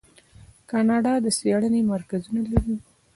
[0.69, 2.75] کاناډا د څیړنې مرکزونه لري.